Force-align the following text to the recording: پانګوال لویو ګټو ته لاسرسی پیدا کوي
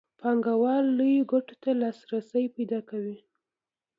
پانګوال 0.19 0.85
لویو 0.97 1.23
ګټو 1.31 1.55
ته 1.63 1.69
لاسرسی 1.81 2.45
پیدا 2.55 2.79
کوي 2.89 3.17